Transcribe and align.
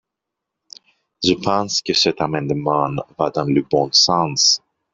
Je 1.23 1.35
pense 1.35 1.83
que 1.83 1.93
cet 1.93 2.21
amendement 2.21 2.89
va 3.19 3.29
dans 3.29 3.43
le 3.45 3.61
bon 3.69 3.87
sens. 3.91 4.59